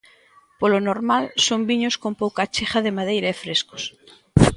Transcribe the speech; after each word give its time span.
Polo 0.59 0.79
normal 0.89 1.23
son 1.45 1.61
viños 1.69 1.95
con 2.03 2.13
pouca 2.21 2.41
achega 2.45 2.79
de 2.85 2.95
madeira 2.97 3.27
e 3.33 3.39
frescos. 3.43 3.83